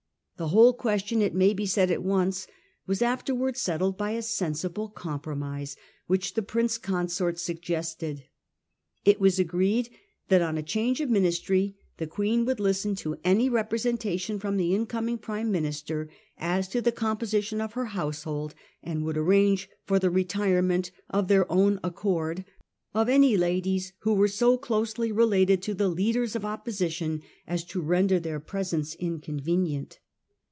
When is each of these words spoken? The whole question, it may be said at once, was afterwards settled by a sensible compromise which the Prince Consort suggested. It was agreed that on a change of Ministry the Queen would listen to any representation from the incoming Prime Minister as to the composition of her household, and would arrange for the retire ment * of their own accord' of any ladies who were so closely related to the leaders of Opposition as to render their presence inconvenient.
The 0.37 0.47
whole 0.47 0.73
question, 0.73 1.21
it 1.21 1.35
may 1.35 1.53
be 1.53 1.67
said 1.67 1.91
at 1.91 2.01
once, 2.01 2.47
was 2.87 3.03
afterwards 3.03 3.61
settled 3.61 3.95
by 3.95 4.13
a 4.13 4.23
sensible 4.23 4.89
compromise 4.89 5.75
which 6.07 6.33
the 6.33 6.41
Prince 6.41 6.79
Consort 6.79 7.37
suggested. 7.37 8.23
It 9.05 9.19
was 9.19 9.37
agreed 9.37 9.91
that 10.29 10.41
on 10.41 10.57
a 10.57 10.63
change 10.63 10.99
of 10.99 11.11
Ministry 11.11 11.75
the 11.97 12.07
Queen 12.07 12.43
would 12.45 12.59
listen 12.59 12.95
to 12.95 13.19
any 13.23 13.49
representation 13.49 14.39
from 14.39 14.57
the 14.57 14.73
incoming 14.73 15.19
Prime 15.19 15.51
Minister 15.51 16.09
as 16.39 16.67
to 16.69 16.81
the 16.81 16.91
composition 16.91 17.61
of 17.61 17.73
her 17.73 17.85
household, 17.93 18.55
and 18.81 19.05
would 19.05 19.17
arrange 19.17 19.69
for 19.85 19.99
the 19.99 20.09
retire 20.09 20.63
ment 20.63 20.89
* 21.03 21.09
of 21.21 21.27
their 21.27 21.45
own 21.51 21.79
accord' 21.83 22.45
of 22.95 23.07
any 23.07 23.37
ladies 23.37 23.93
who 23.99 24.15
were 24.15 24.27
so 24.27 24.57
closely 24.57 25.11
related 25.11 25.61
to 25.61 25.75
the 25.75 25.87
leaders 25.87 26.35
of 26.35 26.43
Opposition 26.43 27.21
as 27.45 27.63
to 27.65 27.79
render 27.79 28.19
their 28.19 28.39
presence 28.39 28.95
inconvenient. 28.95 29.99